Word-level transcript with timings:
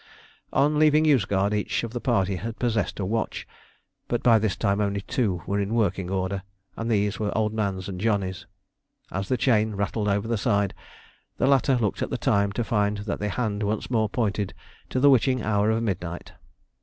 On 0.51 0.79
leaving 0.79 1.05
Yozgad 1.05 1.53
each 1.53 1.83
of 1.83 1.93
the 1.93 2.01
party 2.01 2.37
had 2.37 2.57
possessed 2.57 2.99
a 2.99 3.05
watch, 3.05 3.47
but 4.07 4.23
by 4.23 4.39
this 4.39 4.55
time 4.55 4.81
only 4.81 5.01
two 5.01 5.43
were 5.45 5.59
in 5.59 5.75
working 5.75 6.09
order, 6.09 6.41
and 6.75 6.89
these 6.89 7.19
were 7.19 7.31
Old 7.37 7.53
Man's 7.53 7.87
and 7.87 8.01
Johnny's. 8.01 8.47
As 9.11 9.27
the 9.29 9.37
chain 9.37 9.75
rattled 9.75 10.07
over 10.07 10.27
the 10.27 10.39
side, 10.39 10.73
the 11.37 11.45
latter 11.45 11.75
looked 11.77 12.01
at 12.01 12.09
the 12.09 12.17
time, 12.17 12.51
to 12.53 12.63
find 12.63 12.97
that 13.05 13.19
the 13.19 13.29
hand 13.29 13.61
once 13.61 13.91
more 13.91 14.09
pointed 14.09 14.55
to 14.89 14.99
the 14.99 15.11
witching 15.11 15.43
hour 15.43 15.69
of 15.69 15.83
midnight. 15.83 16.33